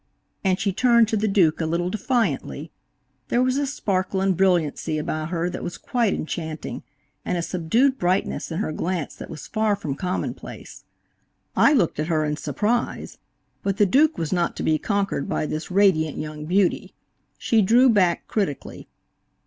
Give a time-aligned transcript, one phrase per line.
[0.43, 2.71] and she turned to the Duke a little defiantly.
[3.27, 6.81] There was a sparkle and brilliancy about her that was quite enchanting,
[7.23, 10.85] and a subdued brightness in her glance that was far from commonplace.
[11.55, 13.19] I looked at her in surprise,
[13.61, 16.95] but the Duke was not to be conquered by this radiant young beauty.
[17.37, 18.87] She drew back critically.